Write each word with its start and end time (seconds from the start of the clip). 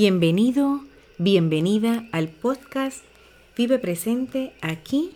Bienvenido, 0.00 0.80
bienvenida 1.18 2.06
al 2.12 2.28
podcast 2.28 3.02
Vive 3.56 3.80
Presente 3.80 4.52
aquí 4.60 5.10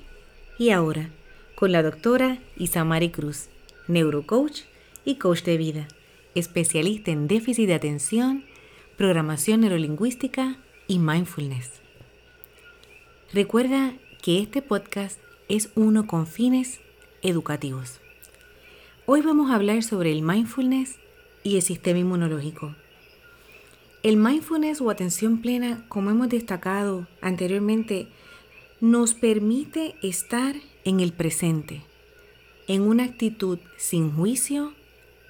y 0.59 0.71
ahora 0.71 1.09
con 1.55 1.71
la 1.71 1.85
doctora 1.85 2.41
Isamari 2.57 3.11
Cruz, 3.11 3.47
neurocoach 3.87 4.63
y 5.05 5.19
coach 5.19 5.45
de 5.45 5.57
vida, 5.57 5.87
especialista 6.35 7.13
en 7.13 7.29
déficit 7.29 7.69
de 7.69 7.75
atención, 7.75 8.45
programación 8.97 9.61
neurolingüística 9.61 10.57
y 10.89 10.99
mindfulness. 10.99 11.81
Recuerda 13.33 13.93
que 14.21 14.41
este 14.41 14.63
podcast 14.63 15.21
es 15.49 15.71
uno 15.77 16.09
con 16.09 16.27
fines 16.27 16.81
educativos. 17.23 18.01
Hoy 19.07 19.21
vamos 19.21 19.53
a 19.53 19.55
hablar 19.55 19.85
sobre 19.85 20.11
el 20.11 20.23
mindfulness 20.23 20.99
y 21.45 21.55
el 21.55 21.63
sistema 21.63 22.01
inmunológico. 22.01 22.75
El 24.03 24.17
mindfulness 24.17 24.81
o 24.81 24.91
atención 24.91 25.41
plena, 25.41 25.85
como 25.89 26.11
hemos 26.11 26.29
destacado 26.29 27.07
anteriormente, 27.21 28.09
nos 28.81 29.15
permite 29.15 29.95
estar 30.03 30.57
en 30.85 30.99
el 30.99 31.13
presente, 31.13 31.83
en 32.67 32.83
una 32.83 33.05
actitud 33.05 33.61
sin 33.77 34.11
juicio 34.11 34.75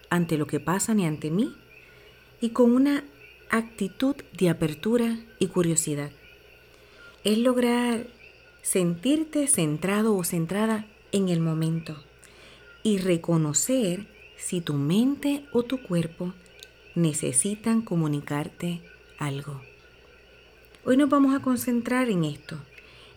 ante 0.09 0.39
lo 0.39 0.47
que 0.47 0.59
pasa 0.59 0.95
ni 0.95 1.05
ante 1.05 1.31
mí 1.31 1.55
y 2.41 2.51
con 2.51 2.75
una 2.75 3.05
actitud 3.51 4.17
de 4.39 4.48
apertura 4.48 5.19
y 5.39 5.48
curiosidad. 5.48 6.11
Es 7.25 7.36
lograr 7.36 8.07
sentirte 8.62 9.48
centrado 9.48 10.17
o 10.17 10.25
centrada 10.25 10.86
en 11.12 11.29
el 11.29 11.41
momento 11.41 12.03
y 12.83 12.97
reconocer 12.97 14.07
si 14.39 14.62
tu 14.62 14.73
mente 14.75 15.45
o 15.53 15.62
tu 15.62 15.83
cuerpo 15.83 16.33
necesitan 16.95 17.83
comunicarte 17.83 18.81
algo. 19.19 19.61
Hoy 20.85 20.97
nos 20.97 21.09
vamos 21.09 21.35
a 21.35 21.41
concentrar 21.41 22.09
en 22.09 22.25
esto, 22.25 22.59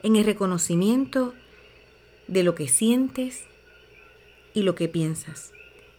en 0.03 0.15
el 0.15 0.23
reconocimiento 0.23 1.33
de 2.27 2.43
lo 2.43 2.55
que 2.55 2.67
sientes 2.67 3.43
y 4.53 4.61
lo 4.63 4.75
que 4.75 4.87
piensas. 4.87 5.51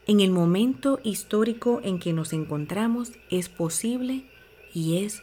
En 0.06 0.20
el 0.20 0.30
momento 0.30 1.00
histórico 1.02 1.80
en 1.82 1.98
que 1.98 2.12
nos 2.12 2.32
encontramos 2.32 3.12
es 3.30 3.48
posible 3.48 4.24
y 4.72 4.98
es 5.04 5.22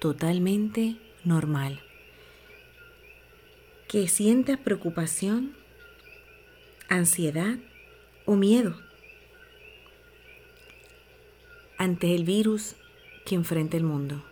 totalmente 0.00 0.96
normal. 1.24 1.80
Que 3.88 4.08
sientas 4.08 4.58
preocupación, 4.58 5.54
ansiedad 6.88 7.58
o 8.26 8.34
miedo 8.34 8.76
ante 11.78 12.14
el 12.14 12.24
virus 12.24 12.76
que 13.24 13.34
enfrenta 13.34 13.76
el 13.76 13.84
mundo. 13.84 14.22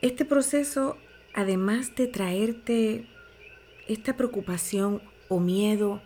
Este 0.00 0.24
proceso, 0.24 0.98
además 1.34 1.94
de 1.94 2.06
traerte 2.06 3.06
esta 3.88 4.16
preocupación 4.16 5.02
o 5.28 5.40
miedo 5.40 6.02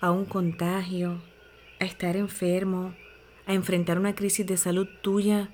a 0.00 0.10
un 0.10 0.24
contagio, 0.24 1.20
a 1.80 1.84
estar 1.84 2.16
enfermo, 2.16 2.94
a 3.46 3.54
enfrentar 3.54 3.98
una 3.98 4.14
crisis 4.14 4.46
de 4.46 4.56
salud 4.56 4.86
tuya 5.02 5.50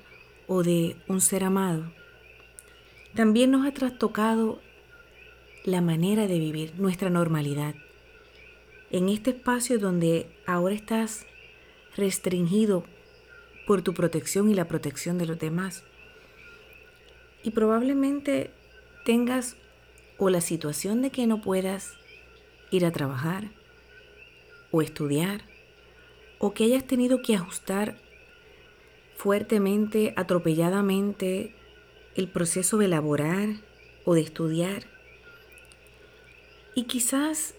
o 0.46 0.62
de 0.62 0.96
un 1.08 1.20
ser 1.20 1.44
amado, 1.44 1.92
también 3.14 3.50
nos 3.50 3.66
ha 3.66 3.72
trastocado 3.72 4.60
la 5.64 5.80
manera 5.80 6.26
de 6.26 6.38
vivir, 6.38 6.74
nuestra 6.78 7.10
normalidad. 7.10 7.74
En 8.90 9.08
este 9.08 9.30
espacio 9.30 9.78
donde 9.78 10.28
ahora 10.46 10.74
estás 10.74 11.26
restringido 11.96 12.84
por 13.66 13.82
tu 13.82 13.94
protección 13.94 14.50
y 14.50 14.54
la 14.54 14.66
protección 14.66 15.18
de 15.18 15.26
los 15.26 15.38
demás. 15.38 15.84
Y 17.42 17.50
probablemente 17.50 18.50
tengas 19.04 19.56
o 20.18 20.28
la 20.28 20.40
situación 20.40 21.02
de 21.02 21.10
que 21.10 21.26
no 21.26 21.40
puedas 21.40 21.94
ir 22.70 22.84
a 22.84 22.92
trabajar 22.92 23.50
o 24.70 24.82
estudiar 24.82 25.42
o 26.38 26.54
que 26.54 26.64
hayas 26.64 26.86
tenido 26.86 27.22
que 27.22 27.34
ajustar 27.34 27.98
fuertemente, 29.16 30.14
atropelladamente 30.16 31.54
el 32.14 32.28
proceso 32.28 32.78
de 32.78 32.86
elaborar 32.86 33.48
o 34.04 34.14
de 34.14 34.22
estudiar. 34.22 34.84
Y 36.74 36.84
quizás 36.84 37.54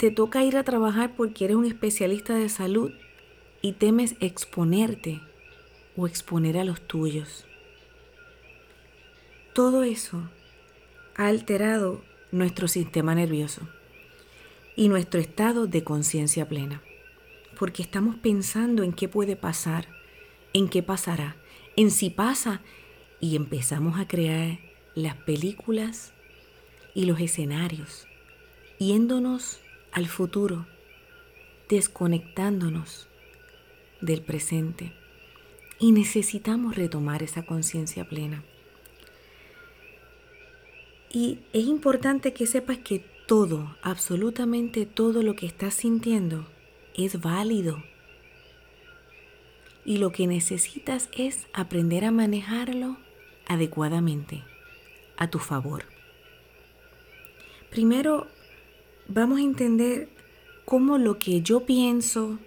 te 0.00 0.10
toca 0.10 0.42
ir 0.42 0.56
a 0.56 0.64
trabajar 0.64 1.14
porque 1.14 1.44
eres 1.44 1.58
un 1.58 1.66
especialista 1.66 2.34
de 2.34 2.48
salud 2.48 2.90
y 3.60 3.72
temes 3.72 4.16
exponerte 4.20 5.20
o 5.94 6.06
exponer 6.06 6.56
a 6.56 6.64
los 6.64 6.80
tuyos. 6.80 7.44
Todo 9.52 9.82
eso 9.82 10.22
ha 11.16 11.26
alterado 11.26 12.02
nuestro 12.32 12.66
sistema 12.66 13.14
nervioso 13.14 13.68
y 14.74 14.88
nuestro 14.88 15.20
estado 15.20 15.66
de 15.66 15.84
conciencia 15.84 16.48
plena, 16.48 16.82
porque 17.58 17.82
estamos 17.82 18.16
pensando 18.16 18.82
en 18.82 18.94
qué 18.94 19.06
puede 19.06 19.36
pasar, 19.36 19.86
en 20.54 20.70
qué 20.70 20.82
pasará, 20.82 21.36
en 21.76 21.90
si 21.90 22.08
pasa 22.08 22.62
y 23.20 23.36
empezamos 23.36 24.00
a 24.00 24.08
crear 24.08 24.60
las 24.94 25.16
películas 25.16 26.14
y 26.94 27.04
los 27.04 27.20
escenarios, 27.20 28.06
yéndonos 28.78 29.60
al 29.92 30.06
futuro, 30.06 30.66
desconectándonos 31.68 33.08
del 34.00 34.22
presente. 34.22 34.92
Y 35.78 35.92
necesitamos 35.92 36.76
retomar 36.76 37.22
esa 37.22 37.44
conciencia 37.46 38.08
plena. 38.08 38.44
Y 41.12 41.40
es 41.52 41.64
importante 41.66 42.32
que 42.32 42.46
sepas 42.46 42.78
que 42.78 43.04
todo, 43.26 43.76
absolutamente 43.82 44.86
todo 44.86 45.22
lo 45.22 45.34
que 45.34 45.46
estás 45.46 45.74
sintiendo 45.74 46.46
es 46.94 47.20
válido. 47.20 47.82
Y 49.84 49.96
lo 49.96 50.12
que 50.12 50.26
necesitas 50.26 51.08
es 51.12 51.46
aprender 51.52 52.04
a 52.04 52.10
manejarlo 52.10 52.98
adecuadamente, 53.46 54.44
a 55.16 55.30
tu 55.30 55.38
favor. 55.38 55.84
Primero, 57.70 58.28
vamos 59.12 59.40
a 59.40 59.42
entender 59.42 60.08
cómo 60.64 60.96
lo 60.96 61.18
que 61.18 61.42
yo 61.42 61.66
pienso 61.66 62.38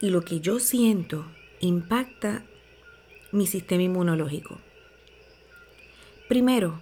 y 0.00 0.10
lo 0.10 0.22
que 0.22 0.40
yo 0.40 0.60
siento 0.60 1.26
impacta 1.60 2.44
mi 3.32 3.46
sistema 3.46 3.82
inmunológico. 3.82 4.58
Primero, 6.28 6.80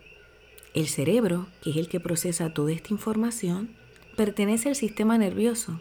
el 0.74 0.88
cerebro, 0.88 1.48
que 1.62 1.70
es 1.70 1.76
el 1.76 1.88
que 1.88 2.00
procesa 2.00 2.52
toda 2.52 2.72
esta 2.72 2.92
información, 2.92 3.70
pertenece 4.16 4.68
al 4.68 4.76
sistema 4.76 5.16
nervioso 5.16 5.80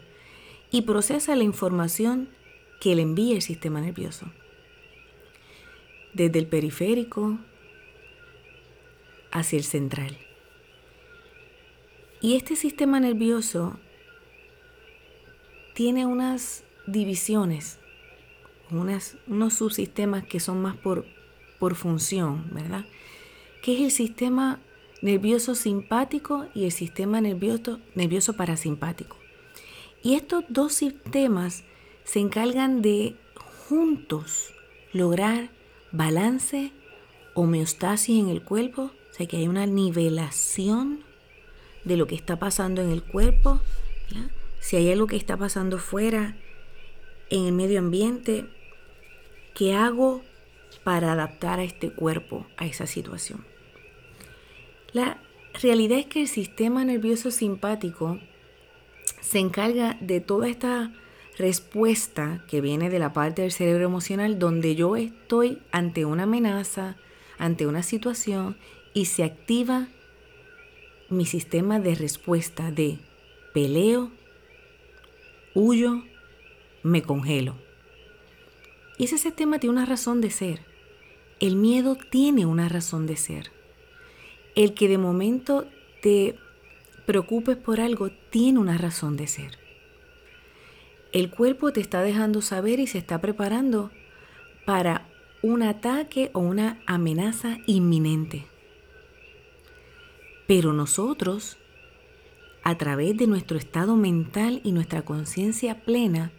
y 0.70 0.82
procesa 0.82 1.36
la 1.36 1.44
información 1.44 2.30
que 2.80 2.94
le 2.94 3.02
envía 3.02 3.34
el 3.34 3.42
sistema 3.42 3.80
nervioso. 3.80 4.32
Desde 6.14 6.38
el 6.38 6.46
periférico 6.46 7.38
hacia 9.30 9.58
el 9.58 9.64
central. 9.64 10.27
Y 12.20 12.34
este 12.34 12.56
sistema 12.56 12.98
nervioso 12.98 13.78
tiene 15.74 16.06
unas 16.06 16.64
divisiones, 16.86 17.78
unas, 18.70 19.16
unos 19.28 19.54
subsistemas 19.54 20.24
que 20.24 20.40
son 20.40 20.60
más 20.60 20.76
por, 20.76 21.06
por 21.60 21.76
función, 21.76 22.48
¿verdad? 22.52 22.84
Que 23.62 23.74
es 23.74 23.80
el 23.82 23.90
sistema 23.92 24.60
nervioso 25.00 25.54
simpático 25.54 26.46
y 26.54 26.64
el 26.64 26.72
sistema 26.72 27.20
nervioso, 27.20 27.78
nervioso 27.94 28.34
parasimpático. 28.34 29.16
Y 30.02 30.14
estos 30.14 30.44
dos 30.48 30.72
sistemas 30.72 31.64
se 32.04 32.20
encargan 32.20 32.82
de 32.82 33.16
juntos 33.68 34.52
lograr 34.92 35.50
balance, 35.92 36.72
homeostasis 37.34 38.20
en 38.20 38.28
el 38.28 38.42
cuerpo, 38.42 38.90
o 39.10 39.14
sea 39.14 39.26
que 39.26 39.36
hay 39.36 39.48
una 39.48 39.66
nivelación 39.66 41.04
de 41.88 41.96
lo 41.96 42.06
que 42.06 42.14
está 42.14 42.38
pasando 42.38 42.82
en 42.82 42.90
el 42.90 43.02
cuerpo, 43.02 43.60
si 44.60 44.76
hay 44.76 44.92
algo 44.92 45.06
que 45.06 45.16
está 45.16 45.36
pasando 45.36 45.78
fuera, 45.78 46.36
en 47.30 47.46
el 47.46 47.52
medio 47.52 47.78
ambiente, 47.78 48.46
¿qué 49.54 49.74
hago 49.74 50.22
para 50.84 51.12
adaptar 51.12 51.58
a 51.58 51.64
este 51.64 51.90
cuerpo 51.90 52.46
a 52.56 52.66
esa 52.66 52.86
situación? 52.86 53.44
La 54.92 55.20
realidad 55.60 55.98
es 55.98 56.06
que 56.06 56.22
el 56.22 56.28
sistema 56.28 56.84
nervioso 56.84 57.30
simpático 57.30 58.18
se 59.20 59.38
encarga 59.38 59.96
de 60.00 60.20
toda 60.20 60.48
esta 60.48 60.92
respuesta 61.36 62.44
que 62.48 62.60
viene 62.60 62.90
de 62.90 62.98
la 62.98 63.12
parte 63.12 63.42
del 63.42 63.52
cerebro 63.52 63.84
emocional 63.84 64.38
donde 64.38 64.74
yo 64.74 64.96
estoy 64.96 65.62
ante 65.70 66.04
una 66.04 66.24
amenaza, 66.24 66.96
ante 67.38 67.66
una 67.66 67.82
situación 67.82 68.56
y 68.94 69.04
se 69.04 69.24
activa 69.24 69.88
mi 71.10 71.24
sistema 71.24 71.80
de 71.80 71.94
respuesta 71.94 72.70
de 72.70 72.98
peleo, 73.54 74.10
huyo, 75.54 76.02
me 76.82 77.02
congelo. 77.02 77.56
Y 78.98 79.04
ese 79.04 79.18
sistema 79.18 79.58
tiene 79.58 79.74
una 79.74 79.86
razón 79.86 80.20
de 80.20 80.30
ser. 80.30 80.60
El 81.40 81.56
miedo 81.56 81.96
tiene 82.10 82.46
una 82.46 82.68
razón 82.68 83.06
de 83.06 83.16
ser. 83.16 83.50
El 84.54 84.74
que 84.74 84.88
de 84.88 84.98
momento 84.98 85.66
te 86.02 86.36
preocupes 87.06 87.56
por 87.56 87.80
algo 87.80 88.10
tiene 88.30 88.58
una 88.58 88.76
razón 88.76 89.16
de 89.16 89.28
ser. 89.28 89.58
El 91.12 91.30
cuerpo 91.30 91.72
te 91.72 91.80
está 91.80 92.02
dejando 92.02 92.42
saber 92.42 92.80
y 92.80 92.86
se 92.86 92.98
está 92.98 93.20
preparando 93.20 93.90
para 94.66 95.08
un 95.42 95.62
ataque 95.62 96.30
o 96.34 96.40
una 96.40 96.82
amenaza 96.86 97.58
inminente. 97.66 98.46
Pero 100.48 100.72
nosotros, 100.72 101.58
a 102.64 102.78
través 102.78 103.18
de 103.18 103.26
nuestro 103.26 103.58
estado 103.58 103.96
mental 103.96 104.62
y 104.64 104.72
nuestra 104.72 105.02
conciencia 105.02 105.84
plena, 105.84 106.32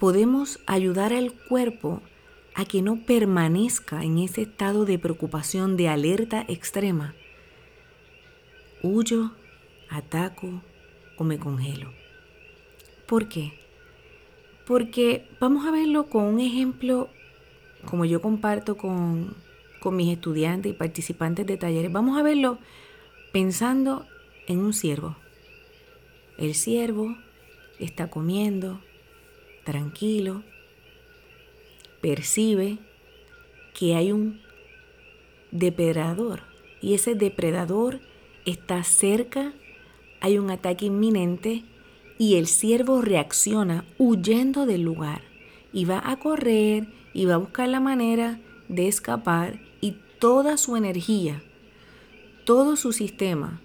podemos 0.00 0.58
ayudar 0.66 1.12
al 1.12 1.34
cuerpo 1.34 2.00
a 2.54 2.64
que 2.64 2.80
no 2.80 3.04
permanezca 3.04 4.02
en 4.02 4.16
ese 4.18 4.40
estado 4.40 4.86
de 4.86 4.98
preocupación, 4.98 5.76
de 5.76 5.90
alerta 5.90 6.46
extrema. 6.48 7.14
Huyo, 8.82 9.32
ataco 9.90 10.62
o 11.18 11.24
me 11.24 11.38
congelo. 11.38 11.92
¿Por 13.06 13.28
qué? 13.28 13.52
Porque 14.66 15.28
vamos 15.40 15.66
a 15.66 15.70
verlo 15.72 16.06
con 16.06 16.24
un 16.24 16.40
ejemplo, 16.40 17.10
como 17.84 18.06
yo 18.06 18.22
comparto 18.22 18.78
con, 18.78 19.36
con 19.78 19.94
mis 19.94 20.10
estudiantes 20.10 20.72
y 20.72 20.74
participantes 20.74 21.46
de 21.46 21.58
talleres, 21.58 21.92
vamos 21.92 22.18
a 22.18 22.22
verlo 22.22 22.58
pensando 23.36 24.06
en 24.46 24.60
un 24.60 24.72
ciervo. 24.72 25.14
El 26.38 26.54
ciervo 26.54 27.18
está 27.78 28.08
comiendo, 28.08 28.80
tranquilo, 29.62 30.42
percibe 32.00 32.78
que 33.78 33.94
hay 33.94 34.10
un 34.10 34.40
depredador 35.50 36.44
y 36.80 36.94
ese 36.94 37.14
depredador 37.14 38.00
está 38.46 38.82
cerca, 38.84 39.52
hay 40.22 40.38
un 40.38 40.50
ataque 40.50 40.86
inminente 40.86 41.62
y 42.16 42.36
el 42.36 42.46
ciervo 42.46 43.02
reacciona 43.02 43.84
huyendo 43.98 44.64
del 44.64 44.80
lugar 44.80 45.20
y 45.74 45.84
va 45.84 46.00
a 46.02 46.18
correr 46.18 46.88
y 47.12 47.26
va 47.26 47.34
a 47.34 47.44
buscar 47.44 47.68
la 47.68 47.80
manera 47.80 48.40
de 48.70 48.88
escapar 48.88 49.60
y 49.82 49.96
toda 50.20 50.56
su 50.56 50.74
energía, 50.78 51.42
todo 52.46 52.76
su 52.76 52.92
sistema 52.92 53.60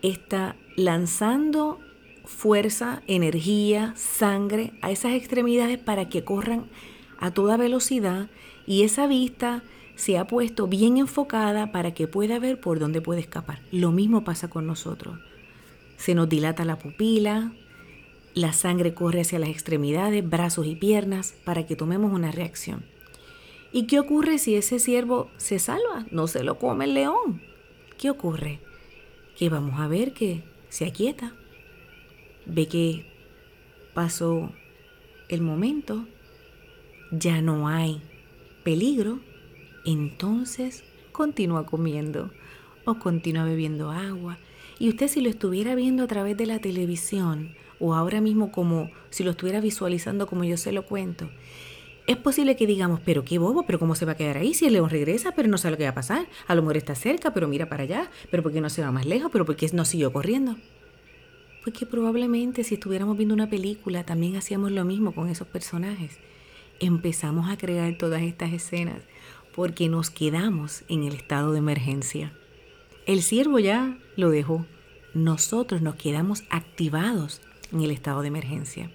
está 0.00 0.56
lanzando 0.74 1.78
fuerza, 2.24 3.02
energía, 3.06 3.92
sangre 3.94 4.72
a 4.80 4.90
esas 4.90 5.12
extremidades 5.12 5.78
para 5.78 6.08
que 6.08 6.24
corran 6.24 6.64
a 7.20 7.32
toda 7.32 7.58
velocidad 7.58 8.30
y 8.66 8.84
esa 8.84 9.06
vista 9.06 9.62
se 9.96 10.16
ha 10.16 10.26
puesto 10.26 10.66
bien 10.66 10.96
enfocada 10.96 11.72
para 11.72 11.92
que 11.92 12.08
pueda 12.08 12.38
ver 12.38 12.58
por 12.58 12.78
dónde 12.78 13.02
puede 13.02 13.20
escapar. 13.20 13.60
Lo 13.70 13.92
mismo 13.92 14.24
pasa 14.24 14.48
con 14.48 14.66
nosotros. 14.66 15.18
Se 15.98 16.14
nos 16.14 16.30
dilata 16.30 16.64
la 16.64 16.78
pupila, 16.78 17.52
la 18.32 18.54
sangre 18.54 18.94
corre 18.94 19.20
hacia 19.20 19.38
las 19.38 19.50
extremidades, 19.50 20.26
brazos 20.26 20.66
y 20.66 20.74
piernas 20.74 21.34
para 21.44 21.66
que 21.66 21.76
tomemos 21.76 22.14
una 22.14 22.32
reacción. 22.32 22.82
¿Y 23.72 23.86
qué 23.86 24.00
ocurre 24.00 24.38
si 24.38 24.54
ese 24.54 24.78
ciervo 24.78 25.28
se 25.36 25.58
salva? 25.58 26.06
No 26.10 26.28
se 26.28 26.44
lo 26.44 26.58
come 26.58 26.86
el 26.86 26.94
león. 26.94 27.53
¿Qué 27.98 28.10
ocurre? 28.10 28.60
Que 29.36 29.48
vamos 29.48 29.80
a 29.80 29.88
ver 29.88 30.12
que 30.12 30.42
se 30.68 30.86
aquieta, 30.86 31.34
ve 32.46 32.66
que 32.66 33.06
pasó 33.94 34.52
el 35.28 35.40
momento, 35.40 36.06
ya 37.10 37.40
no 37.40 37.68
hay 37.68 38.02
peligro, 38.64 39.20
entonces 39.84 40.84
continúa 41.12 41.66
comiendo 41.66 42.30
o 42.84 42.98
continúa 42.98 43.44
bebiendo 43.44 43.90
agua. 43.90 44.38
Y 44.78 44.88
usted 44.88 45.08
si 45.08 45.20
lo 45.20 45.30
estuviera 45.30 45.74
viendo 45.74 46.02
a 46.02 46.08
través 46.08 46.36
de 46.36 46.46
la 46.46 46.58
televisión 46.58 47.54
o 47.78 47.94
ahora 47.94 48.20
mismo 48.20 48.50
como 48.50 48.90
si 49.10 49.22
lo 49.22 49.30
estuviera 49.30 49.60
visualizando 49.60 50.26
como 50.26 50.44
yo 50.44 50.56
se 50.56 50.72
lo 50.72 50.84
cuento, 50.86 51.30
es 52.06 52.16
posible 52.18 52.54
que 52.56 52.66
digamos, 52.66 53.00
pero 53.00 53.24
qué 53.24 53.38
bobo, 53.38 53.64
pero 53.64 53.78
cómo 53.78 53.94
se 53.94 54.04
va 54.04 54.12
a 54.12 54.16
quedar 54.16 54.36
ahí 54.36 54.52
si 54.52 54.66
el 54.66 54.74
león 54.74 54.90
regresa, 54.90 55.32
pero 55.32 55.48
no 55.48 55.56
sabe 55.56 55.72
lo 55.72 55.78
que 55.78 55.84
va 55.84 55.90
a 55.90 55.94
pasar. 55.94 56.26
A 56.46 56.54
lo 56.54 56.60
mejor 56.60 56.76
está 56.76 56.94
cerca, 56.94 57.32
pero 57.32 57.48
mira 57.48 57.68
para 57.68 57.84
allá, 57.84 58.10
pero 58.30 58.42
¿por 58.42 58.52
qué 58.52 58.60
no 58.60 58.68
se 58.68 58.82
va 58.82 58.90
más 58.90 59.06
lejos? 59.06 59.30
¿Pero 59.32 59.46
por 59.46 59.56
qué 59.56 59.68
no 59.72 59.84
siguió 59.86 60.12
corriendo? 60.12 60.56
Porque 61.62 61.86
probablemente 61.86 62.62
si 62.62 62.74
estuviéramos 62.74 63.16
viendo 63.16 63.34
una 63.34 63.48
película 63.48 64.04
también 64.04 64.36
hacíamos 64.36 64.70
lo 64.70 64.84
mismo 64.84 65.14
con 65.14 65.30
esos 65.30 65.48
personajes. 65.48 66.18
Empezamos 66.78 67.50
a 67.50 67.56
crear 67.56 67.96
todas 67.96 68.20
estas 68.20 68.52
escenas 68.52 69.00
porque 69.54 69.88
nos 69.88 70.10
quedamos 70.10 70.84
en 70.88 71.04
el 71.04 71.14
estado 71.14 71.52
de 71.52 71.58
emergencia. 71.58 72.32
El 73.06 73.22
siervo 73.22 73.60
ya 73.60 73.96
lo 74.16 74.28
dejó. 74.28 74.66
Nosotros 75.14 75.80
nos 75.80 75.94
quedamos 75.94 76.44
activados 76.50 77.40
en 77.72 77.80
el 77.80 77.92
estado 77.92 78.20
de 78.20 78.28
emergencia. 78.28 78.90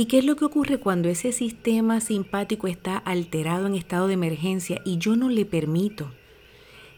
¿Y 0.00 0.06
qué 0.06 0.20
es 0.20 0.24
lo 0.24 0.34
que 0.34 0.46
ocurre 0.46 0.78
cuando 0.78 1.10
ese 1.10 1.30
sistema 1.30 2.00
simpático 2.00 2.68
está 2.68 2.96
alterado 2.96 3.66
en 3.66 3.74
estado 3.74 4.06
de 4.06 4.14
emergencia 4.14 4.80
y 4.82 4.96
yo 4.96 5.14
no 5.14 5.28
le 5.28 5.44
permito 5.44 6.10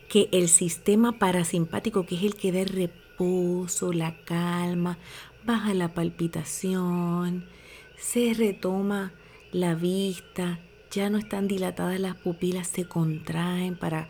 que 0.08 0.28
el 0.30 0.48
sistema 0.48 1.18
parasimpático, 1.18 2.06
que 2.06 2.14
es 2.14 2.22
el 2.22 2.36
que 2.36 2.52
dé 2.52 2.64
reposo, 2.64 3.92
la 3.92 4.22
calma, 4.22 4.98
baja 5.44 5.74
la 5.74 5.92
palpitación, 5.94 7.48
se 7.96 8.34
retoma 8.34 9.12
la 9.50 9.74
vista, 9.74 10.60
ya 10.92 11.10
no 11.10 11.18
están 11.18 11.48
dilatadas 11.48 11.98
las 11.98 12.14
pupilas, 12.14 12.68
se 12.68 12.84
contraen 12.84 13.74
para 13.74 14.08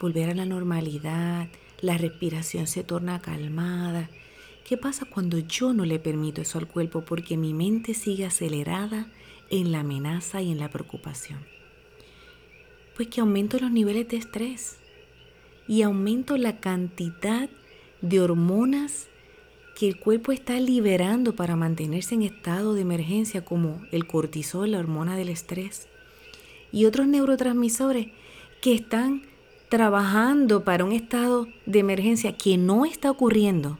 volver 0.00 0.30
a 0.30 0.34
la 0.34 0.46
normalidad, 0.46 1.46
la 1.80 1.96
respiración 1.96 2.66
se 2.66 2.82
torna 2.82 3.22
calmada. 3.22 4.10
¿Qué 4.64 4.76
pasa 4.76 5.06
cuando 5.06 5.38
yo 5.38 5.72
no 5.72 5.84
le 5.84 5.98
permito 5.98 6.40
eso 6.40 6.58
al 6.58 6.68
cuerpo 6.68 7.02
porque 7.02 7.36
mi 7.36 7.52
mente 7.52 7.94
sigue 7.94 8.24
acelerada 8.24 9.08
en 9.50 9.72
la 9.72 9.80
amenaza 9.80 10.40
y 10.40 10.52
en 10.52 10.58
la 10.58 10.70
preocupación? 10.70 11.40
Pues 12.94 13.08
que 13.08 13.20
aumento 13.20 13.58
los 13.58 13.72
niveles 13.72 14.08
de 14.08 14.18
estrés 14.18 14.78
y 15.66 15.82
aumento 15.82 16.36
la 16.36 16.60
cantidad 16.60 17.50
de 18.02 18.20
hormonas 18.20 19.08
que 19.74 19.88
el 19.88 19.98
cuerpo 19.98 20.32
está 20.32 20.60
liberando 20.60 21.34
para 21.34 21.56
mantenerse 21.56 22.14
en 22.14 22.22
estado 22.22 22.74
de 22.74 22.82
emergencia 22.82 23.44
como 23.44 23.82
el 23.90 24.06
cortisol, 24.06 24.72
la 24.72 24.78
hormona 24.78 25.16
del 25.16 25.28
estrés, 25.28 25.88
y 26.70 26.84
otros 26.84 27.06
neurotransmisores 27.06 28.08
que 28.60 28.74
están 28.74 29.22
trabajando 29.68 30.64
para 30.64 30.84
un 30.84 30.92
estado 30.92 31.48
de 31.66 31.78
emergencia 31.78 32.36
que 32.36 32.58
no 32.58 32.84
está 32.84 33.10
ocurriendo, 33.10 33.78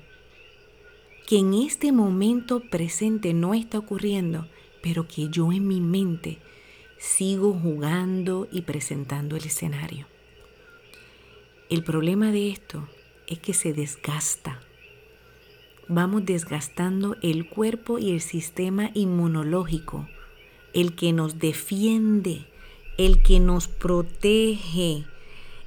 que 1.32 1.38
en 1.38 1.54
este 1.54 1.92
momento 1.92 2.60
presente 2.60 3.32
no 3.32 3.54
está 3.54 3.78
ocurriendo, 3.78 4.46
pero 4.82 5.08
que 5.08 5.30
yo 5.30 5.50
en 5.50 5.66
mi 5.66 5.80
mente 5.80 6.40
sigo 6.98 7.54
jugando 7.54 8.48
y 8.52 8.60
presentando 8.60 9.36
el 9.36 9.46
escenario. 9.46 10.06
El 11.70 11.84
problema 11.84 12.32
de 12.32 12.50
esto 12.50 12.86
es 13.26 13.38
que 13.38 13.54
se 13.54 13.72
desgasta. 13.72 14.60
Vamos 15.88 16.26
desgastando 16.26 17.16
el 17.22 17.48
cuerpo 17.48 17.98
y 17.98 18.10
el 18.10 18.20
sistema 18.20 18.90
inmunológico, 18.92 20.06
el 20.74 20.94
que 20.94 21.14
nos 21.14 21.38
defiende, 21.38 22.44
el 22.98 23.22
que 23.22 23.40
nos 23.40 23.68
protege, 23.68 25.06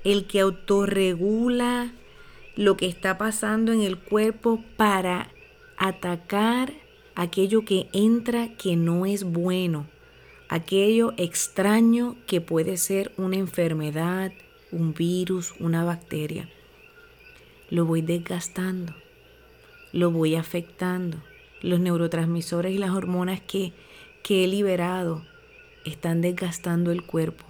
el 0.03 0.27
que 0.27 0.41
autorregula 0.41 1.91
lo 2.55 2.77
que 2.77 2.85
está 2.85 3.17
pasando 3.17 3.73
en 3.73 3.81
el 3.81 3.97
cuerpo 3.97 4.63
para 4.77 5.31
atacar 5.77 6.73
aquello 7.15 7.65
que 7.65 7.87
entra 7.93 8.55
que 8.55 8.75
no 8.75 9.05
es 9.05 9.23
bueno, 9.23 9.87
aquello 10.49 11.13
extraño 11.17 12.15
que 12.27 12.41
puede 12.41 12.77
ser 12.77 13.11
una 13.17 13.37
enfermedad, 13.37 14.31
un 14.71 14.93
virus, 14.93 15.53
una 15.59 15.83
bacteria 15.83 16.49
lo 17.69 17.85
voy 17.85 18.01
desgastando, 18.01 18.93
lo 19.91 20.11
voy 20.11 20.35
afectando. 20.35 21.21
Los 21.61 21.79
neurotransmisores 21.79 22.73
y 22.73 22.77
las 22.77 22.91
hormonas 22.91 23.41
que, 23.41 23.73
que 24.23 24.43
he 24.43 24.47
liberado 24.47 25.25
están 25.83 26.21
desgastando 26.21 26.91
el 26.91 27.03
cuerpo 27.03 27.45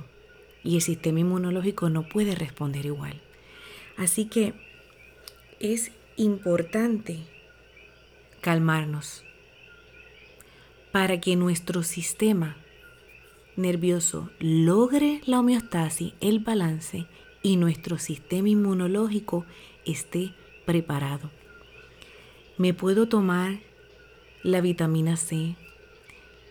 y 0.63 0.75
el 0.75 0.81
sistema 0.81 1.19
inmunológico 1.19 1.89
no 1.89 2.07
puede 2.07 2.33
responder 2.33 2.85
igual. 2.85 3.21
Así 3.97 4.25
que 4.25 4.53
es 5.59 5.91
importante 6.17 7.19
calmarnos 8.45 9.23
para 10.91 11.19
que 11.19 11.35
nuestro 11.35 11.81
sistema 11.81 12.57
nervioso 13.55 14.29
logre 14.39 15.21
la 15.25 15.39
homeostasis, 15.39 16.13
el 16.21 16.41
balance 16.41 17.07
y 17.41 17.57
nuestro 17.57 17.97
sistema 17.97 18.47
inmunológico 18.47 19.47
esté 19.83 20.35
preparado. 20.63 21.31
Me 22.59 22.75
puedo 22.75 23.07
tomar 23.07 23.61
la 24.43 24.61
vitamina 24.61 25.17
C, 25.17 25.55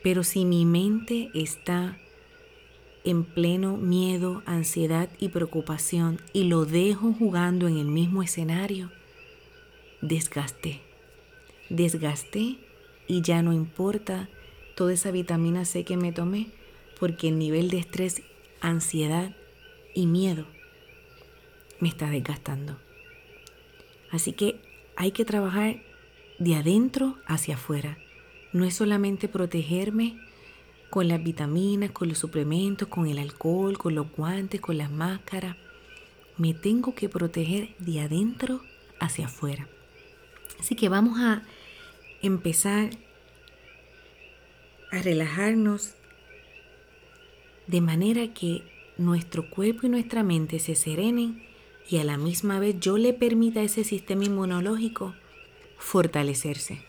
pero 0.02 0.24
si 0.24 0.44
mi 0.44 0.66
mente 0.66 1.30
está 1.32 1.96
en 3.04 3.22
pleno 3.22 3.76
miedo, 3.76 4.42
ansiedad 4.46 5.08
y 5.20 5.28
preocupación 5.28 6.20
y 6.32 6.48
lo 6.48 6.64
dejo 6.64 7.12
jugando 7.12 7.68
en 7.68 7.76
el 7.78 7.86
mismo 7.86 8.24
escenario, 8.24 8.90
desgasté. 10.02 10.83
Desgasté 11.68 12.58
y 13.06 13.22
ya 13.22 13.42
no 13.42 13.52
importa 13.52 14.28
toda 14.74 14.92
esa 14.92 15.10
vitamina 15.10 15.64
C 15.64 15.84
que 15.84 15.96
me 15.96 16.12
tomé 16.12 16.48
porque 16.98 17.28
el 17.28 17.38
nivel 17.38 17.70
de 17.70 17.78
estrés, 17.78 18.22
ansiedad 18.60 19.34
y 19.94 20.06
miedo 20.06 20.46
me 21.80 21.88
está 21.88 22.08
desgastando. 22.10 22.78
Así 24.10 24.32
que 24.32 24.60
hay 24.96 25.10
que 25.10 25.24
trabajar 25.24 25.82
de 26.38 26.54
adentro 26.54 27.18
hacia 27.26 27.56
afuera. 27.56 27.98
No 28.52 28.64
es 28.64 28.74
solamente 28.74 29.28
protegerme 29.28 30.18
con 30.90 31.08
las 31.08 31.22
vitaminas, 31.22 31.90
con 31.90 32.08
los 32.08 32.18
suplementos, 32.18 32.88
con 32.88 33.08
el 33.08 33.18
alcohol, 33.18 33.76
con 33.76 33.94
los 33.94 34.10
guantes, 34.12 34.60
con 34.60 34.78
las 34.78 34.90
máscaras. 34.90 35.56
Me 36.38 36.54
tengo 36.54 36.94
que 36.94 37.08
proteger 37.08 37.74
de 37.78 38.00
adentro 38.00 38.62
hacia 39.00 39.26
afuera. 39.26 39.68
Así 40.60 40.74
que 40.74 40.88
vamos 40.88 41.18
a 41.18 41.42
empezar 42.22 42.90
a 44.90 45.02
relajarnos 45.02 45.94
de 47.66 47.80
manera 47.80 48.32
que 48.32 48.62
nuestro 48.96 49.50
cuerpo 49.50 49.86
y 49.86 49.90
nuestra 49.90 50.22
mente 50.22 50.58
se 50.58 50.74
serenen 50.74 51.42
y 51.88 51.98
a 51.98 52.04
la 52.04 52.16
misma 52.16 52.58
vez 52.58 52.78
yo 52.80 52.96
le 52.96 53.12
permita 53.12 53.60
a 53.60 53.64
ese 53.64 53.84
sistema 53.84 54.24
inmunológico 54.24 55.14
fortalecerse. 55.78 56.84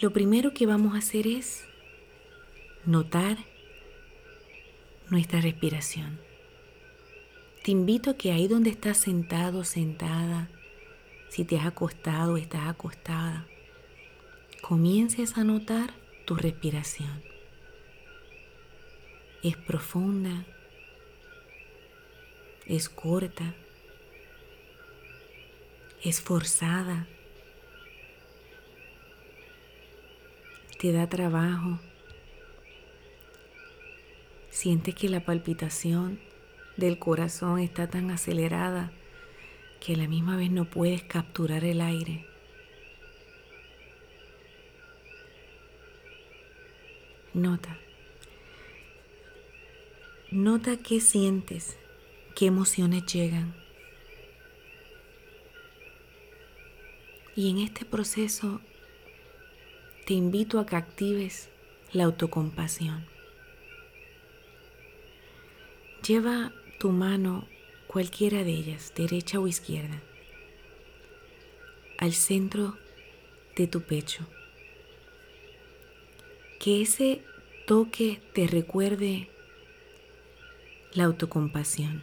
Lo 0.00 0.12
primero 0.12 0.54
que 0.54 0.64
vamos 0.64 0.94
a 0.94 0.98
hacer 0.98 1.26
es 1.26 1.64
notar 2.86 3.36
nuestra 5.10 5.40
respiración. 5.40 6.29
Te 7.62 7.72
invito 7.72 8.10
a 8.10 8.16
que 8.16 8.32
ahí 8.32 8.48
donde 8.48 8.70
estás 8.70 8.96
sentado, 8.96 9.64
sentada, 9.64 10.48
si 11.28 11.44
te 11.44 11.58
has 11.58 11.66
acostado 11.66 12.38
estás 12.38 12.66
acostada, 12.66 13.46
comiences 14.62 15.36
a 15.36 15.44
notar 15.44 15.92
tu 16.24 16.36
respiración. 16.36 17.22
Es 19.42 19.58
profunda, 19.58 20.46
es 22.66 22.88
corta, 22.88 23.54
es 26.02 26.22
forzada, 26.22 27.06
te 30.78 30.92
da 30.92 31.06
trabajo. 31.10 31.78
Sientes 34.48 34.94
que 34.94 35.10
la 35.10 35.20
palpitación 35.20 36.29
del 36.80 36.98
corazón 36.98 37.60
está 37.60 37.88
tan 37.88 38.10
acelerada 38.10 38.90
que 39.80 39.94
a 39.94 39.96
la 39.96 40.08
misma 40.08 40.36
vez 40.36 40.50
no 40.50 40.64
puedes 40.64 41.02
capturar 41.04 41.62
el 41.64 41.80
aire. 41.80 42.26
Nota. 47.32 47.78
Nota 50.30 50.76
qué 50.76 51.00
sientes, 51.00 51.78
qué 52.34 52.46
emociones 52.46 53.04
llegan. 53.06 53.54
Y 57.36 57.50
en 57.50 57.58
este 57.58 57.84
proceso 57.84 58.60
te 60.06 60.14
invito 60.14 60.58
a 60.58 60.66
que 60.66 60.76
actives 60.76 61.50
la 61.92 62.04
autocompasión. 62.04 63.06
Lleva 66.06 66.52
tu 66.80 66.90
mano, 66.90 67.46
cualquiera 67.86 68.42
de 68.42 68.50
ellas, 68.50 68.92
derecha 68.96 69.38
o 69.38 69.46
izquierda, 69.46 70.02
al 71.98 72.12
centro 72.12 72.76
de 73.54 73.68
tu 73.68 73.82
pecho. 73.82 74.26
Que 76.58 76.82
ese 76.82 77.22
toque 77.68 78.20
te 78.34 78.48
recuerde 78.48 79.30
la 80.92 81.04
autocompasión, 81.04 82.02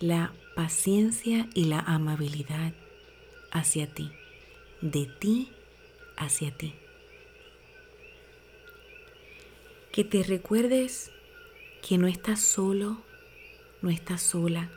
la 0.00 0.34
paciencia 0.54 1.48
y 1.54 1.64
la 1.64 1.78
amabilidad 1.78 2.74
hacia 3.50 3.86
ti, 3.86 4.12
de 4.82 5.06
ti 5.06 5.48
hacia 6.18 6.50
ti. 6.50 6.74
que 9.92 10.04
te 10.04 10.22
recuerdes 10.22 11.10
que 11.86 11.98
no 11.98 12.06
estás 12.06 12.40
solo, 12.40 12.98
no 13.82 13.90
estás 13.90 14.22
sola, 14.22 14.70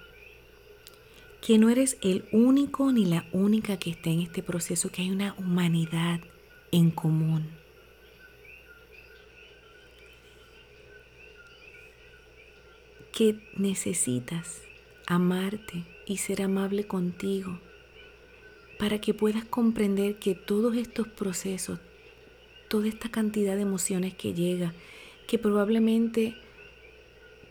que 1.46 1.58
no 1.58 1.70
eres 1.70 1.98
el 2.02 2.26
único 2.32 2.92
ni 2.92 3.06
la 3.06 3.26
única 3.34 3.78
que 3.78 3.90
está 3.90 4.10
en 4.10 4.22
este 4.22 4.42
proceso, 4.42 4.92
que 4.92 5.02
hay 5.02 5.12
una 5.12 5.36
humanidad 5.38 6.22
en 6.72 6.90
común. 6.90 7.50
Que 13.12 13.40
necesitas 13.58 14.62
amarte 15.06 15.84
y 16.06 16.18
ser 16.18 16.42
amable 16.42 16.88
contigo 16.88 17.60
para 18.80 19.00
que 19.00 19.14
puedas 19.14 19.46
comprender 19.46 20.16
que 20.16 20.36
todos 20.36 20.76
estos 20.76 21.08
procesos, 21.08 21.80
toda 22.70 22.88
esta 22.88 23.10
cantidad 23.10 23.56
de 23.56 23.62
emociones 23.62 24.14
que 24.14 24.34
llega, 24.34 24.74
que 25.28 25.38
probablemente 25.38 26.36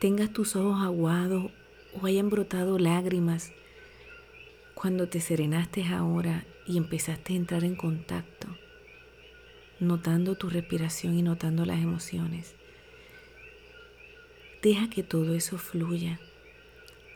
tengas 0.02 0.32
tus 0.32 0.56
ojos 0.56 0.82
aguados 0.82 1.52
o 1.94 2.06
hayan 2.06 2.28
brotado 2.28 2.76
lágrimas 2.76 3.52
cuando 4.74 5.08
te 5.08 5.20
serenaste 5.20 5.84
ahora 5.84 6.44
y 6.66 6.76
empezaste 6.76 7.34
a 7.34 7.36
entrar 7.36 7.62
en 7.62 7.76
contacto, 7.76 8.48
notando 9.78 10.34
tu 10.34 10.50
respiración 10.50 11.16
y 11.16 11.22
notando 11.22 11.64
las 11.64 11.78
emociones. 11.78 12.56
Deja 14.60 14.90
que 14.90 15.04
todo 15.04 15.36
eso 15.36 15.56
fluya, 15.56 16.18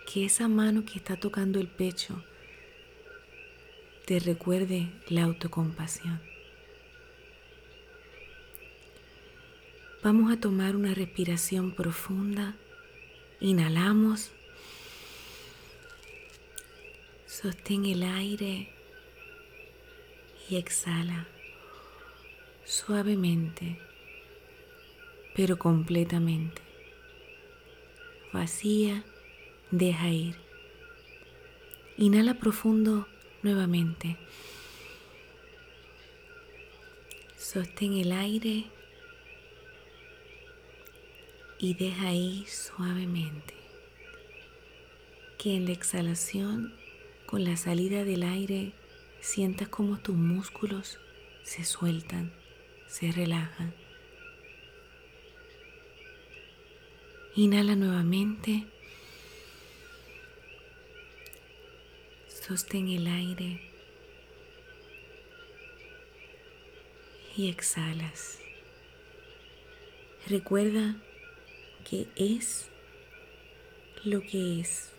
que 0.07 0.25
esa 0.25 0.47
mano 0.47 0.85
que 0.85 0.99
está 0.99 1.16
tocando 1.16 1.59
el 1.59 1.66
pecho 1.66 2.23
te 4.07 4.21
recuerde 4.21 4.93
la 5.09 5.25
autocompasión. 5.25 6.21
Vamos 10.05 10.33
a 10.33 10.38
tomar 10.38 10.76
una 10.76 10.95
respiración 10.95 11.73
profunda. 11.73 12.55
Inhalamos. 13.40 14.31
Sostén 17.26 17.85
el 17.85 18.02
aire 18.02 18.73
y 20.49 20.57
exhala 20.57 21.28
suavemente, 22.64 23.78
pero 25.35 25.59
completamente. 25.59 26.62
Vacía, 28.33 29.05
deja 29.71 30.09
ir. 30.09 30.37
Inhala 31.99 32.35
profundo 32.35 33.07
nuevamente. 33.43 34.16
Sostén 37.37 37.99
el 37.99 38.12
aire 38.12 38.64
y 41.58 41.75
deja 41.75 42.12
ir 42.12 42.46
suavemente. 42.48 43.54
Que 45.38 45.56
en 45.56 45.66
la 45.66 45.72
exhalación, 45.72 46.75
con 47.26 47.44
la 47.44 47.56
salida 47.56 48.04
del 48.04 48.22
aire, 48.22 48.72
sientas 49.20 49.68
como 49.68 49.98
tus 49.98 50.16
músculos 50.16 50.98
se 51.42 51.64
sueltan, 51.64 52.32
se 52.86 53.12
relajan. 53.12 53.75
Inhala 57.34 57.76
nuevamente. 57.76 58.64
Sostén 62.26 62.88
el 62.88 63.06
aire 63.08 63.60
y 67.36 67.50
exhalas. 67.50 68.38
Recuerda 70.28 70.96
que 71.88 72.09
es 72.16 72.69
lo 74.02 74.21
que 74.21 74.61
es. 74.61 74.90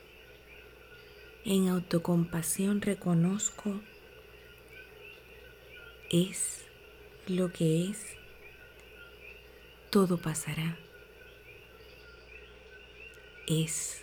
En 1.44 1.68
autocompasión 1.68 2.82
reconozco 2.82 3.82
es 6.10 6.64
lo 7.28 7.52
que 7.52 7.90
es. 7.90 8.06
Todo 9.90 10.18
pasará. 10.18 10.78
Es 13.48 14.02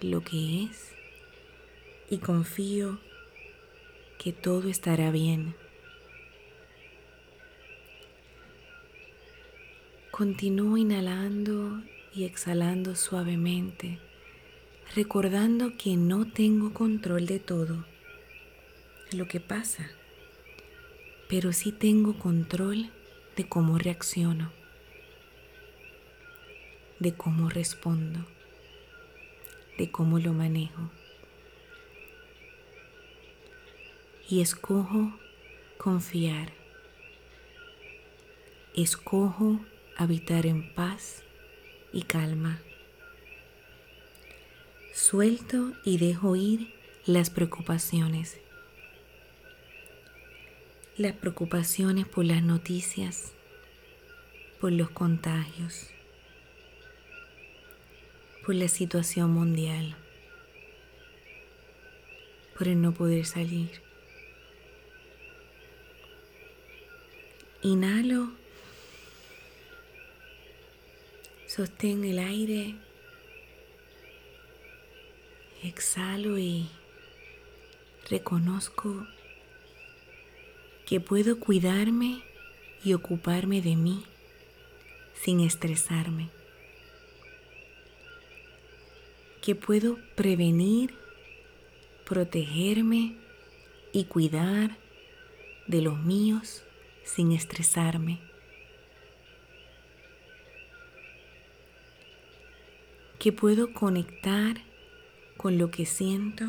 lo 0.00 0.22
que 0.22 0.64
es 0.64 0.92
y 2.08 2.18
confío 2.18 2.98
que 4.18 4.32
todo 4.32 4.70
estará 4.70 5.10
bien. 5.10 5.54
Continúo 10.10 10.78
inhalando 10.78 11.82
y 12.16 12.24
exhalando 12.24 12.96
suavemente, 12.96 13.98
recordando 14.94 15.76
que 15.76 15.96
no 15.96 16.26
tengo 16.26 16.72
control 16.72 17.26
de 17.26 17.40
todo 17.40 17.84
lo 19.12 19.28
que 19.28 19.38
pasa, 19.38 19.90
pero 21.28 21.52
sí 21.52 21.72
tengo 21.72 22.18
control 22.18 22.90
de 23.36 23.46
cómo 23.46 23.76
reacciono, 23.76 24.50
de 27.00 27.12
cómo 27.12 27.50
respondo, 27.50 28.24
de 29.76 29.90
cómo 29.90 30.18
lo 30.18 30.32
manejo. 30.32 30.90
Y 34.30 34.40
escojo 34.40 35.12
confiar. 35.76 36.50
Escojo 38.74 39.60
habitar 39.98 40.46
en 40.46 40.74
paz 40.74 41.25
y 41.96 42.02
calma. 42.02 42.60
Suelto 44.92 45.72
y 45.82 45.96
dejo 45.96 46.36
ir 46.36 46.74
las 47.06 47.30
preocupaciones. 47.30 48.38
Las 50.98 51.14
preocupaciones 51.14 52.06
por 52.06 52.26
las 52.26 52.42
noticias, 52.42 53.32
por 54.60 54.72
los 54.72 54.90
contagios, 54.90 55.88
por 58.44 58.54
la 58.54 58.68
situación 58.68 59.30
mundial, 59.30 59.96
por 62.58 62.68
el 62.68 62.82
no 62.82 62.92
poder 62.92 63.24
salir. 63.24 63.70
Inhalo 67.62 68.32
Sostén 71.56 72.04
el 72.04 72.18
aire. 72.18 72.74
Exhalo 75.62 76.36
y 76.36 76.68
reconozco 78.10 79.06
que 80.84 81.00
puedo 81.00 81.40
cuidarme 81.40 82.22
y 82.84 82.92
ocuparme 82.92 83.62
de 83.62 83.74
mí 83.74 84.04
sin 85.14 85.40
estresarme. 85.40 86.28
Que 89.40 89.54
puedo 89.54 89.98
prevenir, 90.14 90.92
protegerme 92.04 93.16
y 93.94 94.04
cuidar 94.04 94.76
de 95.66 95.80
los 95.80 95.98
míos 96.00 96.64
sin 97.02 97.32
estresarme. 97.32 98.35
Que 103.26 103.32
puedo 103.32 103.72
conectar 103.72 104.54
con 105.36 105.58
lo 105.58 105.72
que 105.72 105.84
siento, 105.84 106.44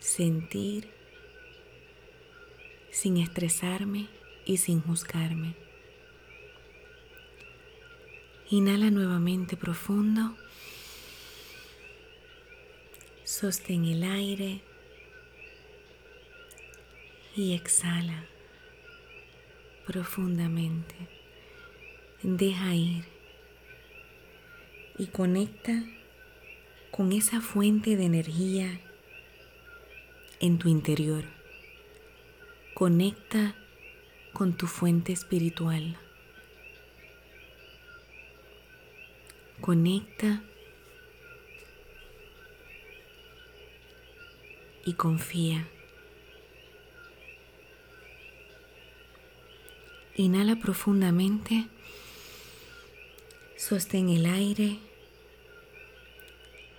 sentir 0.00 0.90
sin 2.90 3.18
estresarme 3.18 4.08
y 4.44 4.56
sin 4.56 4.80
juzgarme. 4.80 5.54
Inhala 8.50 8.90
nuevamente 8.90 9.56
profundo. 9.56 10.36
Sostén 13.22 13.84
el 13.84 14.02
aire 14.02 14.60
y 17.36 17.54
exhala 17.54 18.24
profundamente 19.86 21.17
deja 22.22 22.74
ir 22.74 23.04
y 24.98 25.06
conecta 25.06 25.84
con 26.90 27.12
esa 27.12 27.40
fuente 27.40 27.96
de 27.96 28.04
energía 28.04 28.80
en 30.40 30.58
tu 30.58 30.68
interior. 30.68 31.24
Conecta 32.74 33.54
con 34.32 34.56
tu 34.56 34.66
fuente 34.66 35.12
espiritual. 35.12 35.96
Conecta 39.60 40.42
y 44.84 44.94
confía. 44.94 45.68
Inhala 50.16 50.56
profundamente 50.56 51.68
Sostén 53.68 54.08
el 54.08 54.24
aire, 54.24 54.78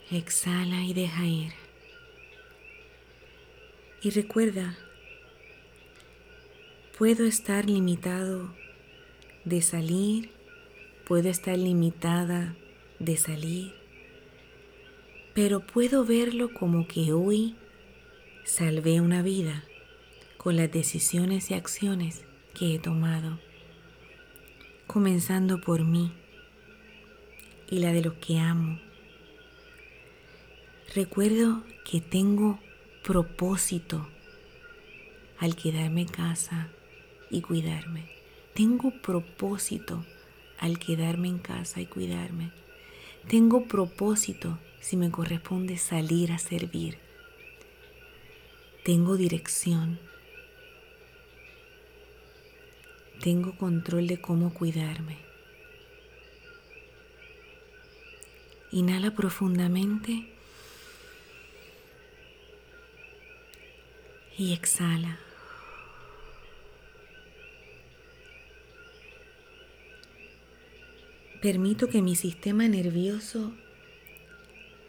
exhala 0.09 0.81
y 0.81 0.95
deja 0.95 1.23
ir. 1.23 1.53
Y 4.01 4.09
recuerda, 4.09 4.75
puedo 6.97 7.27
estar 7.27 7.69
limitado 7.69 8.55
de 9.45 9.61
salir, 9.61 10.31
puedo 11.05 11.29
estar 11.29 11.59
limitada 11.59 12.55
de 12.97 13.17
salir, 13.17 13.75
pero 15.35 15.59
puedo 15.59 16.05
verlo 16.05 16.51
como 16.55 16.87
que 16.87 17.13
hoy 17.13 17.55
salvé 18.45 18.99
una 18.99 19.21
vida 19.21 19.63
con 20.37 20.55
las 20.55 20.71
decisiones 20.71 21.51
y 21.51 21.53
acciones 21.53 22.25
que 22.55 22.73
he 22.73 22.79
tomado, 22.79 23.39
comenzando 24.87 25.61
por 25.61 25.83
mí 25.83 26.11
y 27.69 27.79
la 27.79 27.93
de 27.93 28.01
los 28.01 28.13
que 28.15 28.39
amo. 28.39 28.79
Recuerdo 30.95 31.63
que 31.85 32.01
tengo 32.01 32.59
propósito 33.03 34.07
al 35.37 35.55
quedarme 35.55 36.01
en 36.01 36.07
casa 36.07 36.69
y 37.29 37.41
cuidarme. 37.41 38.09
Tengo 38.55 38.91
propósito 39.01 40.03
al 40.57 40.79
quedarme 40.79 41.27
en 41.27 41.37
casa 41.37 41.79
y 41.79 41.85
cuidarme. 41.85 42.51
Tengo 43.27 43.65
propósito 43.65 44.57
si 44.79 44.97
me 44.97 45.11
corresponde 45.11 45.77
salir 45.77 46.31
a 46.31 46.39
servir. 46.39 46.97
Tengo 48.83 49.15
dirección. 49.15 49.99
Tengo 53.21 53.55
control 53.57 54.07
de 54.07 54.19
cómo 54.19 54.53
cuidarme. 54.53 55.28
Inhala 58.71 59.11
profundamente 59.11 60.29
y 64.37 64.53
exhala. 64.53 65.19
Permito 71.41 71.87
que 71.87 72.01
mi 72.01 72.15
sistema 72.15 72.67
nervioso 72.67 73.53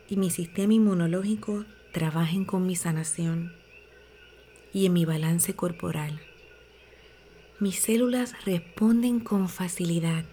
y 0.09 0.17
mi 0.17 0.31
sistema 0.31 0.75
inmunológico 0.75 1.65
trabajen 1.93 2.45
con 2.45 2.67
mi 2.67 2.77
sanación 2.77 3.55
y 4.73 4.87
en 4.87 4.93
mi 4.93 5.05
balance 5.05 5.55
corporal. 5.55 6.21
Mis 7.61 7.81
células 7.81 8.35
responden 8.45 9.21
con 9.21 9.49
facilidad 9.49 10.25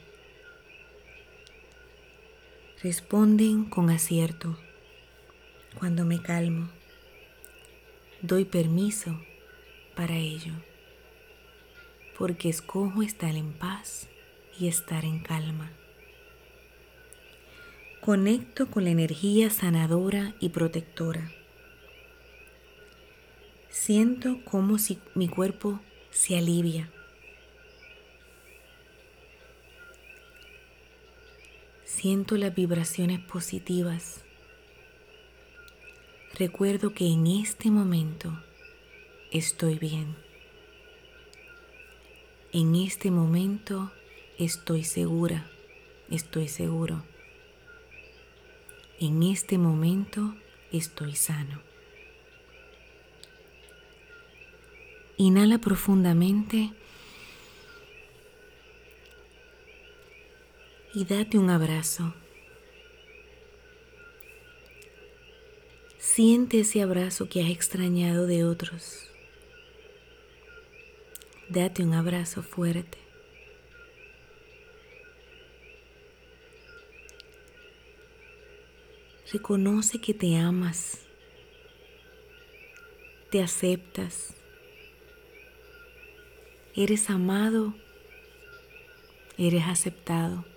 responden 2.82 3.66
con 3.66 3.90
acierto. 3.90 4.56
Cuando 5.80 6.06
me 6.06 6.22
calmo, 6.22 6.70
doy 8.22 8.46
permiso 8.46 9.20
para 9.96 10.16
ello, 10.16 10.54
porque 12.18 12.50
escojo 12.50 13.02
estar 13.02 13.36
en 13.36 13.54
paz 13.54 14.08
y 14.60 14.68
estar 14.68 15.06
en 15.06 15.20
calma. 15.20 15.72
Conecto 18.02 18.70
con 18.70 18.84
la 18.84 18.92
energía 18.92 19.50
sanadora 19.50 20.36
y 20.40 20.50
protectora. 20.50 21.32
Siento 23.70 24.44
como 24.46 24.78
si 24.78 25.00
mi 25.16 25.28
cuerpo 25.28 25.80
se 26.12 26.38
alivia 26.38 26.92
Siento 32.08 32.38
las 32.38 32.56
vibraciones 32.56 33.20
positivas. 33.20 34.24
Recuerdo 36.36 36.94
que 36.94 37.06
en 37.06 37.28
este 37.28 37.70
momento 37.70 38.32
estoy 39.30 39.78
bien. 39.78 40.16
En 42.54 42.76
este 42.76 43.12
momento 43.12 43.92
estoy 44.38 44.86
segura, 44.86 45.52
estoy 46.10 46.48
seguro. 46.48 47.04
En 49.02 49.22
este 49.22 49.58
momento 49.58 50.34
estoy 50.72 51.14
sano. 51.14 51.62
Inhala 55.18 55.58
profundamente 55.58 56.72
y 60.98 61.06
date 61.06 61.38
un 61.38 61.52
abrazo. 61.52 62.12
Siente 66.00 66.62
ese 66.62 66.82
abrazo 66.82 67.30
que 67.30 67.44
has 67.44 67.52
extrañado 67.52 68.26
de 68.26 68.44
otros. 68.44 69.08
Date 71.50 71.84
un 71.84 71.94
abrazo 71.94 72.42
fuerte. 72.42 72.98
Reconoce 79.32 80.02
que 80.02 80.16
te 80.16 80.36
amas, 80.36 81.02
te 83.30 83.44
aceptas, 83.44 84.34
eres 86.74 87.12
amado, 87.12 87.76
eres 89.38 89.64
aceptado. 89.68 90.57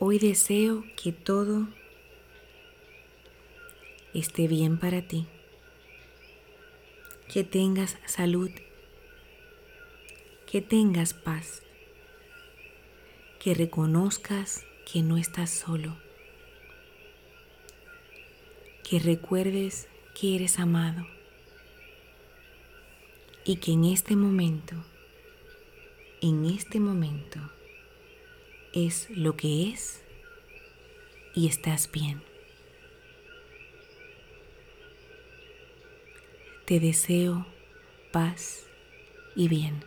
Hoy 0.00 0.20
deseo 0.20 0.84
que 0.94 1.10
todo 1.10 1.66
esté 4.14 4.46
bien 4.46 4.78
para 4.78 5.02
ti, 5.02 5.26
que 7.26 7.42
tengas 7.42 7.98
salud, 8.06 8.52
que 10.48 10.62
tengas 10.62 11.14
paz. 11.14 11.64
Que 13.40 13.54
reconozcas 13.54 14.64
que 14.90 15.02
no 15.02 15.16
estás 15.16 15.50
solo, 15.50 15.96
que 18.88 19.00
recuerdes 19.00 19.88
que 20.14 20.36
eres 20.36 20.60
amado. 20.60 21.04
Y 23.44 23.56
que 23.56 23.72
en 23.72 23.84
este 23.84 24.14
momento, 24.14 24.76
en 26.20 26.44
este 26.44 26.78
momento, 26.78 27.40
es 28.86 29.08
lo 29.10 29.36
que 29.36 29.70
es 29.70 30.02
y 31.34 31.48
estás 31.48 31.90
bien. 31.90 32.22
Te 36.66 36.80
deseo 36.80 37.46
paz 38.12 38.66
y 39.34 39.48
bien. 39.48 39.84